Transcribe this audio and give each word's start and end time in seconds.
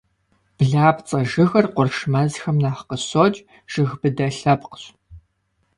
Блапцӏэ 0.57 1.19
жыгыр 1.29 1.65
къурш 1.75 1.97
мэзхэм 2.11 2.57
нэхъ 2.63 2.81
къыщокӏ, 2.89 3.37
жыг 3.71 3.91
быдэ 3.99 4.27
лъэпкъщ. 4.37 4.83